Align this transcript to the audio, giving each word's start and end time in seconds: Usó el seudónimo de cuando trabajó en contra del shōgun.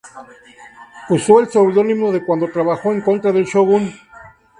Usó 1.09 1.39
el 1.41 1.49
seudónimo 1.51 2.11
de 2.11 2.25
cuando 2.25 2.47
trabajó 2.51 2.91
en 2.91 3.01
contra 3.01 3.31
del 3.31 3.45
shōgun. 3.45 3.93